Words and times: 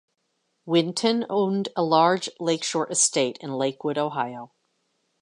Winton 0.65 1.27
owned 1.29 1.69
a 1.75 1.83
large 1.83 2.27
lakeshore 2.39 2.89
estate 2.91 3.37
in 3.39 3.53
Lakewood, 3.53 3.99
Ohio. 3.99 4.51